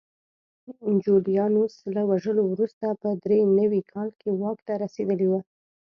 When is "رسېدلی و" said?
4.83-5.33